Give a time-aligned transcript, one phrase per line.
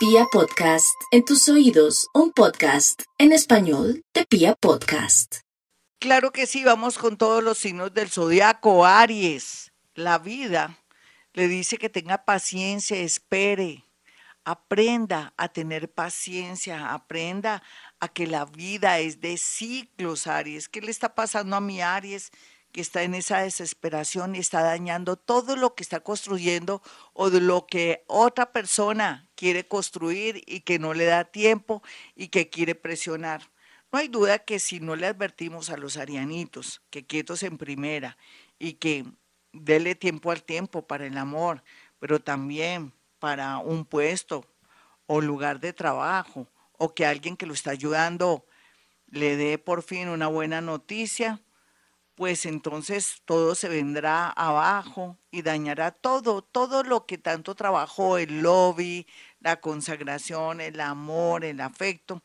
[0.00, 5.40] Pia Podcast, en tus oídos, un podcast en español de Pia Podcast.
[5.98, 8.86] Claro que sí, vamos con todos los signos del zodiaco.
[8.86, 10.78] Aries, la vida
[11.34, 13.84] le dice que tenga paciencia, espere,
[14.42, 17.62] aprenda a tener paciencia, aprenda
[17.98, 20.70] a que la vida es de ciclos, Aries.
[20.70, 22.32] ¿Qué le está pasando a mi Aries?
[22.72, 26.82] Que está en esa desesperación y está dañando todo lo que está construyendo
[27.12, 31.82] o de lo que otra persona quiere construir y que no le da tiempo
[32.14, 33.50] y que quiere presionar.
[33.92, 38.16] No hay duda que si no le advertimos a los arianitos que quietos en primera
[38.58, 39.04] y que
[39.52, 41.64] dele tiempo al tiempo para el amor,
[41.98, 44.44] pero también para un puesto
[45.06, 46.46] o lugar de trabajo
[46.78, 48.46] o que alguien que lo está ayudando
[49.08, 51.40] le dé por fin una buena noticia,
[52.20, 58.42] pues entonces todo se vendrá abajo y dañará todo, todo lo que tanto trabajó el
[58.42, 59.06] lobby,
[59.38, 62.22] la consagración, el amor, el afecto,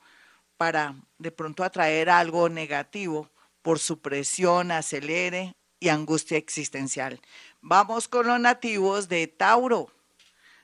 [0.57, 3.29] para de pronto atraer algo negativo
[3.61, 7.21] por su presión, acelere y angustia existencial.
[7.61, 9.89] Vamos con los nativos de Tauro.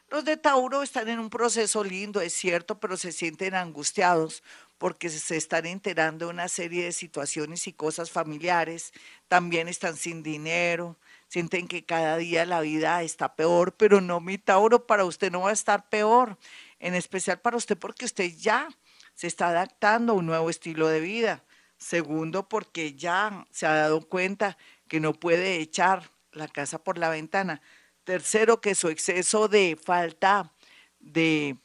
[0.10, 4.44] Los de Tauro están en un proceso lindo, es cierto, pero se sienten angustiados
[4.82, 8.94] porque se están enterando de una serie de situaciones y cosas familiares,
[9.28, 14.40] también están sin dinero, sienten que cada día la vida está peor, pero no, mi
[14.40, 16.40] Tauro, para usted no va a estar peor,
[16.80, 18.70] en especial para usted porque usted ya
[19.14, 21.44] se está adaptando a un nuevo estilo de vida.
[21.78, 27.10] Segundo, porque ya se ha dado cuenta que no puede echar la casa por la
[27.10, 27.62] ventana.
[28.04, 30.52] Tercero, que su exceso de falta
[31.00, 31.56] de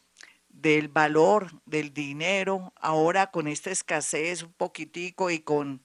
[0.57, 5.83] del valor del dinero, ahora con esta escasez un poquitico y con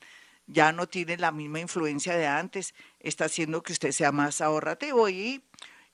[0.47, 5.08] ya no tiene la misma influencia de antes, está haciendo que usted sea más ahorrativo
[5.09, 5.44] y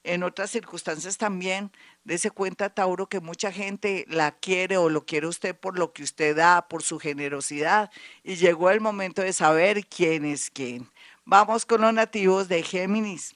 [0.03, 1.71] en otras circunstancias también
[2.03, 6.03] dése cuenta, Tauro, que mucha gente la quiere o lo quiere usted por lo que
[6.03, 7.91] usted da, por su generosidad
[8.23, 10.89] y llegó el momento de saber quién es quién.
[11.25, 13.35] Vamos con los nativos de Géminis.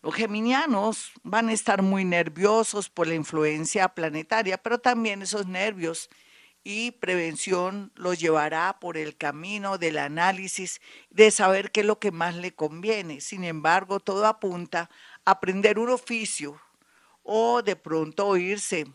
[0.00, 6.08] Los geminianos van a estar muy nerviosos por la influencia planetaria, pero también esos nervios
[6.62, 12.12] y prevención los llevará por el camino del análisis de saber qué es lo que
[12.12, 13.20] más le conviene.
[13.20, 14.88] Sin embargo, todo apunta
[15.24, 16.60] a aprender un oficio
[17.24, 18.86] o de pronto irse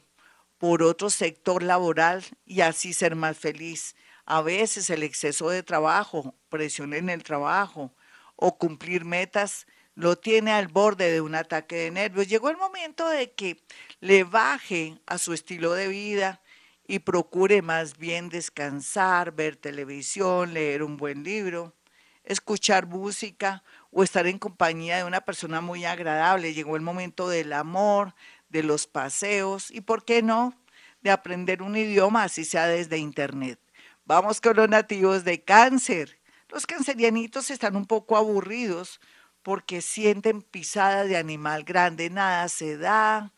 [0.57, 3.95] por otro sector laboral y así ser más feliz.
[4.25, 7.93] A veces el exceso de trabajo, presión en el trabajo
[8.37, 12.27] o cumplir metas lo tiene al borde de un ataque de nervios.
[12.27, 13.63] Llegó el momento de que
[13.99, 16.41] le baje a su estilo de vida
[16.87, 21.73] y procure más bien descansar, ver televisión, leer un buen libro,
[22.23, 26.53] escuchar música o estar en compañía de una persona muy agradable.
[26.53, 28.15] Llegó el momento del amor,
[28.49, 30.53] de los paseos y, ¿por qué no?,
[31.01, 33.59] de aprender un idioma, así sea desde Internet.
[34.05, 36.17] Vamos con los nativos de cáncer.
[36.49, 39.01] Los cancerianitos están un poco aburridos
[39.43, 43.31] porque sienten pisada de animal grande, nada se da,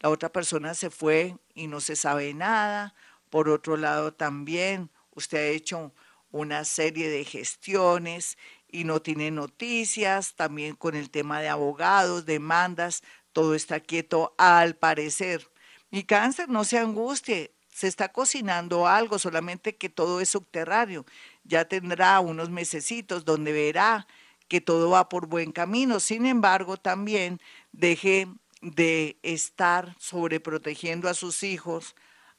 [0.00, 2.94] la otra persona se fue y no se sabe nada.
[3.28, 5.92] Por otro lado, también usted ha hecho
[6.32, 8.38] una serie de gestiones
[8.72, 14.76] y no tiene noticias, también con el tema de abogados, demandas, todo está quieto al
[14.76, 15.50] parecer.
[15.90, 21.04] Mi cáncer, no se angustie, se está cocinando algo, solamente que todo es subterráneo.
[21.44, 24.06] Ya tendrá unos mesecitos donde verá
[24.50, 26.00] que todo va por buen camino.
[26.00, 27.40] Sin embargo, también
[27.70, 28.26] deje
[28.60, 31.94] de estar sobreprotegiendo a sus hijos,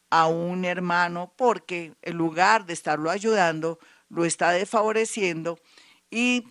[0.09, 3.79] a un hermano, porque en lugar de estarlo ayudando,
[4.09, 5.57] lo está desfavoreciendo
[6.09, 6.43] y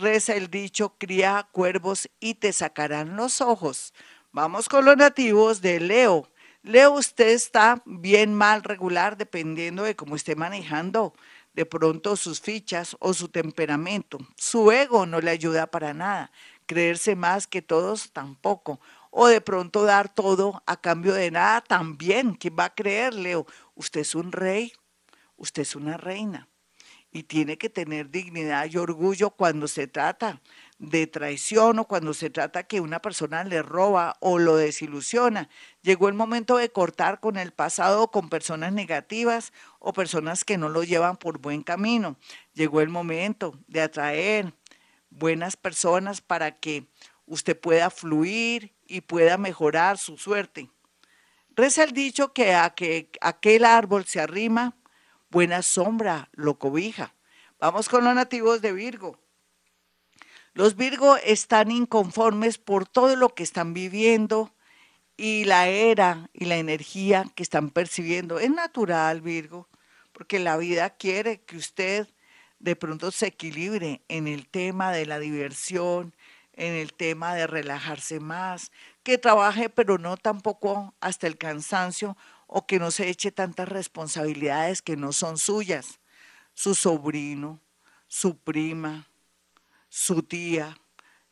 [0.00, 3.92] reza el dicho, cría cuervos y te sacarán los ojos.
[4.30, 6.28] Vamos con los nativos de Leo.
[6.62, 11.14] Leo, usted está bien, mal, regular, dependiendo de cómo esté manejando
[11.60, 14.16] de pronto sus fichas o su temperamento.
[14.34, 16.32] Su ego no le ayuda para nada.
[16.64, 18.80] Creerse más que todos tampoco.
[19.10, 22.32] O de pronto dar todo a cambio de nada también.
[22.32, 23.46] ¿Quién va a creer, Leo?
[23.74, 24.72] Usted es un rey,
[25.36, 26.48] usted es una reina.
[27.12, 30.40] Y tiene que tener dignidad y orgullo cuando se trata
[30.80, 35.50] de traición o cuando se trata que una persona le roba o lo desilusiona.
[35.82, 40.70] Llegó el momento de cortar con el pasado con personas negativas o personas que no
[40.70, 42.16] lo llevan por buen camino.
[42.54, 44.54] Llegó el momento de atraer
[45.10, 46.86] buenas personas para que
[47.26, 50.70] usted pueda fluir y pueda mejorar su suerte.
[51.50, 54.78] Reza el dicho que a que aquel árbol se arrima,
[55.28, 57.14] buena sombra lo cobija.
[57.58, 59.18] Vamos con los nativos de Virgo.
[60.60, 64.54] Los Virgo están inconformes por todo lo que están viviendo
[65.16, 68.38] y la era y la energía que están percibiendo.
[68.38, 69.70] Es natural, Virgo,
[70.12, 72.08] porque la vida quiere que usted
[72.58, 76.14] de pronto se equilibre en el tema de la diversión,
[76.52, 78.70] en el tema de relajarse más,
[79.02, 84.82] que trabaje pero no tampoco hasta el cansancio o que no se eche tantas responsabilidades
[84.82, 86.00] que no son suyas.
[86.52, 87.62] Su sobrino,
[88.08, 89.09] su prima,
[89.90, 90.78] su tía,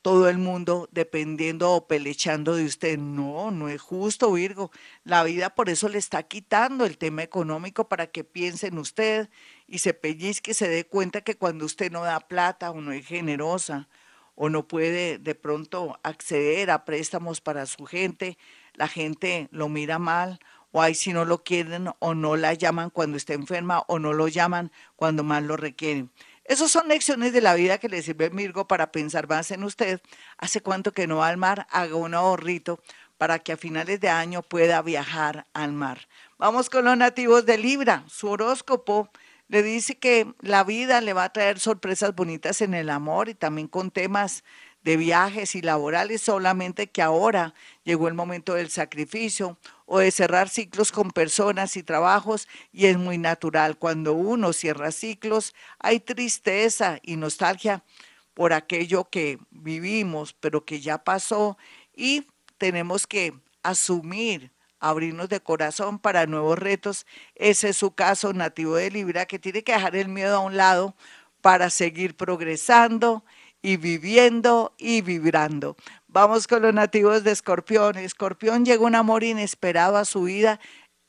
[0.03, 2.99] todo el mundo dependiendo o pelechando de usted.
[2.99, 4.71] No, no es justo, Virgo.
[5.05, 9.31] La vida por eso le está quitando el tema económico para que piense en usted
[9.67, 13.07] y se pellizque, se dé cuenta que cuando usted no da plata o no es
[13.07, 13.89] generosa
[14.35, 18.39] o no puede de pronto acceder a préstamos para su gente,
[18.75, 20.39] la gente lo mira mal
[20.71, 24.13] o ahí si no lo quieren o no la llaman cuando está enferma o no
[24.13, 26.11] lo llaman cuando más lo requieren.
[26.49, 30.01] Esas son lecciones de la vida que le sirve Virgo para pensar más en usted.
[30.39, 31.67] ¿Hace cuánto que no va al mar?
[31.71, 32.81] Haga un ahorrito
[33.19, 36.09] para que a finales de año pueda viajar al mar.
[36.39, 38.03] Vamos con los nativos de Libra.
[38.09, 39.11] Su horóscopo
[39.49, 43.35] le dice que la vida le va a traer sorpresas bonitas en el amor y
[43.35, 44.43] también con temas
[44.89, 47.53] de viajes y laborales, solamente que ahora
[47.85, 52.97] llegó el momento del sacrificio o de cerrar ciclos con personas y trabajos y es
[52.97, 53.77] muy natural.
[53.77, 57.85] Cuando uno cierra ciclos hay tristeza y nostalgia
[58.33, 61.59] por aquello que vivimos, pero que ya pasó
[61.95, 62.27] y
[62.57, 67.05] tenemos que asumir abrirnos de corazón para nuevos retos.
[67.35, 70.57] Ese es su caso nativo de Libra, que tiene que dejar el miedo a un
[70.57, 70.97] lado
[71.43, 73.23] para seguir progresando
[73.63, 75.77] y viviendo y vibrando.
[76.07, 77.97] Vamos con los nativos de Escorpión.
[77.97, 80.61] Escorpión llega un amor inesperado a su vida,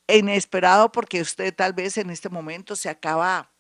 [0.08, 3.52] inesperado porque usted tal vez en este momento se acaba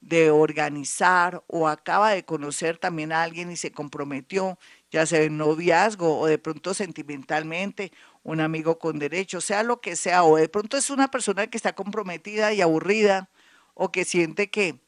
[0.00, 4.58] de organizar o acaba de conocer también a alguien y se comprometió,
[4.90, 7.92] ya sea en noviazgo o de pronto sentimentalmente,
[8.24, 11.56] un amigo con derecho, sea lo que sea, o de pronto es una persona que
[11.56, 13.30] está comprometida y aburrida
[13.74, 14.80] o que siente que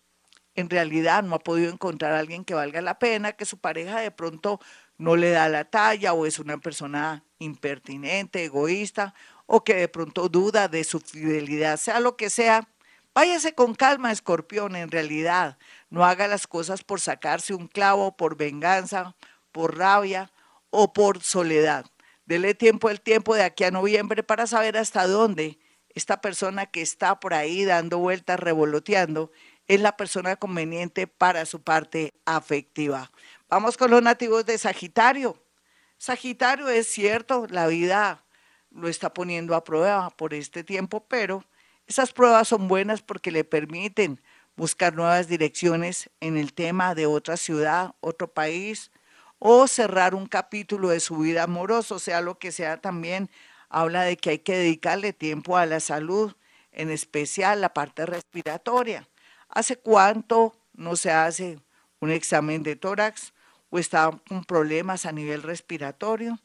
[0.54, 4.00] en realidad no ha podido encontrar a alguien que valga la pena, que su pareja
[4.00, 4.60] de pronto
[4.98, 9.14] no le da la talla o es una persona impertinente, egoísta
[9.46, 12.68] o que de pronto duda de su fidelidad, sea lo que sea.
[13.14, 15.58] Váyase con calma, escorpión, en realidad.
[15.90, 19.14] No haga las cosas por sacarse un clavo, por venganza,
[19.52, 20.32] por rabia
[20.70, 21.86] o por soledad.
[22.26, 25.58] Dele tiempo el tiempo de aquí a noviembre para saber hasta dónde
[25.94, 29.30] esta persona que está por ahí dando vueltas, revoloteando,
[29.66, 33.10] es la persona conveniente para su parte afectiva.
[33.48, 35.42] Vamos con los nativos de Sagitario.
[35.98, 38.24] Sagitario es cierto, la vida
[38.70, 41.44] lo está poniendo a prueba por este tiempo, pero
[41.86, 44.20] esas pruebas son buenas porque le permiten
[44.56, 48.90] buscar nuevas direcciones en el tema de otra ciudad, otro país,
[49.38, 53.30] o cerrar un capítulo de su vida amorosa, sea lo que sea también,
[53.68, 56.34] habla de que hay que dedicarle tiempo a la salud,
[56.72, 59.08] en especial la parte respiratoria.
[59.54, 61.60] ¿Hace cuánto no se hace
[62.00, 63.32] un examen de tórax
[63.70, 66.40] o está con problemas a nivel respiratorio?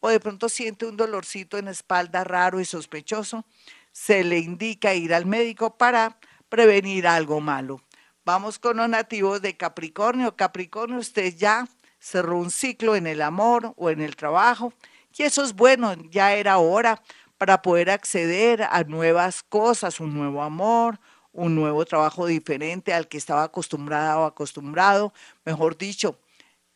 [0.00, 3.44] O de pronto siente un dolorcito en la espalda raro y sospechoso,
[3.92, 6.18] se le indica ir al médico para
[6.48, 7.82] prevenir algo malo.
[8.24, 10.34] Vamos con los nativos de Capricornio.
[10.34, 11.68] Capricornio, usted ya
[11.98, 14.72] cerró un ciclo en el amor o en el trabajo
[15.14, 17.02] y eso es bueno, ya era hora
[17.36, 20.98] para poder acceder a nuevas cosas, un nuevo amor,
[21.34, 25.12] un nuevo trabajo diferente al que estaba acostumbrada o acostumbrado,
[25.44, 26.18] mejor dicho,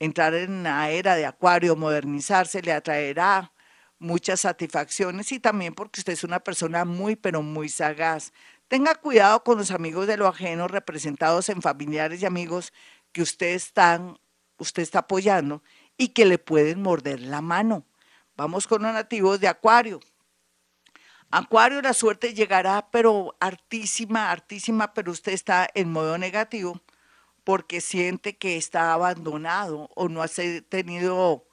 [0.00, 3.52] entrar en la era de acuario, modernizarse, le atraerá
[4.00, 8.32] muchas satisfacciones y también porque usted es una persona muy, pero muy sagaz.
[8.66, 12.72] Tenga cuidado con los amigos de lo ajeno representados en familiares y amigos
[13.12, 13.60] que usted,
[14.58, 15.62] usted está apoyando
[15.96, 17.84] y que le pueden morder la mano.
[18.36, 20.00] Vamos con los nativos de Acuario.
[21.30, 26.80] Acuario, la suerte llegará, pero hartísima, hartísima, pero usted está en modo negativo
[27.44, 30.28] porque siente que está abandonado o no ha
[30.68, 31.46] tenido,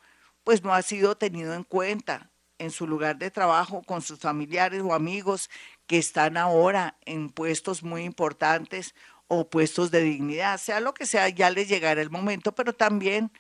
[0.44, 4.82] pues no ha sido tenido en cuenta en su lugar de trabajo con sus familiares
[4.82, 5.50] o amigos
[5.88, 8.96] que están ahora en puestos muy importantes
[9.28, 13.32] o puestos de dignidad, sea lo que sea, ya le llegará el momento, pero también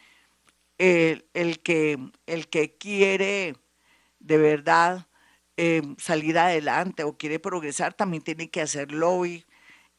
[0.77, 3.55] el que, el que quiere
[4.19, 5.07] de verdad
[5.57, 9.45] eh, salir adelante o quiere progresar, también tiene que hacer lobby,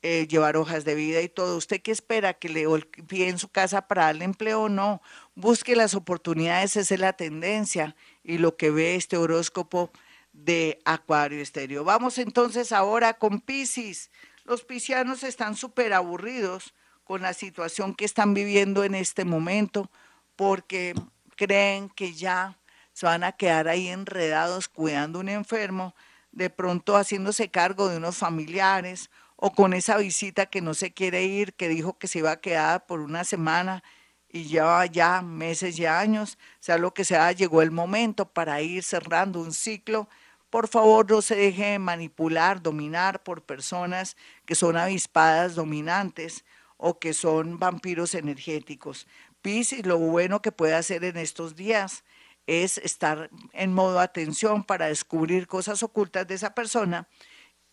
[0.03, 1.57] eh, llevar hojas de vida y todo.
[1.57, 2.35] ¿Usted qué espera?
[2.35, 2.67] ¿Que le
[3.11, 4.69] en su casa para darle empleo?
[4.69, 5.03] No.
[5.35, 9.91] Busque las oportunidades, esa es la tendencia y lo que ve este horóscopo
[10.33, 11.83] de Acuario Estéreo.
[11.85, 14.11] Vamos entonces ahora con Pisces.
[14.45, 19.91] Los piscianos están súper aburridos con la situación que están viviendo en este momento
[20.37, 20.95] porque
[21.37, 22.59] creen que ya
[22.97, 25.95] se van a quedar ahí enredados cuidando a un enfermo,
[26.33, 31.25] de pronto haciéndose cargo de unos familiares o con esa visita que no se quiere
[31.25, 33.85] ir, que dijo que se iba a quedar por una semana
[34.31, 38.83] y lleva ya meses y años, sea lo que sea, llegó el momento para ir
[38.83, 40.09] cerrando un ciclo.
[40.49, 46.47] Por favor, no se deje manipular, dominar por personas que son avispadas dominantes
[46.79, 49.07] o que son vampiros energéticos.
[49.43, 52.03] Piscis, lo bueno que puede hacer en estos días
[52.47, 57.09] es estar en modo atención para descubrir cosas ocultas de esa persona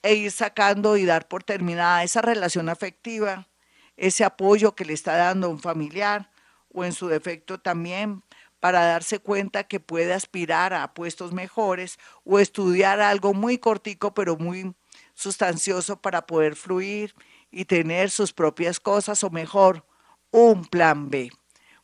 [0.01, 3.47] e ir sacando y dar por terminada esa relación afectiva,
[3.95, 6.31] ese apoyo que le está dando un familiar
[6.73, 8.23] o en su defecto también
[8.59, 14.37] para darse cuenta que puede aspirar a puestos mejores o estudiar algo muy cortico pero
[14.37, 14.73] muy
[15.13, 17.13] sustancioso para poder fluir
[17.51, 19.85] y tener sus propias cosas o mejor,
[20.31, 21.29] un plan B.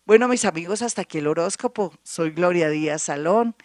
[0.09, 1.93] Bueno, mis amigos, hasta aquí el horóscopo.
[2.01, 3.55] Soy Gloria Díaz Salón.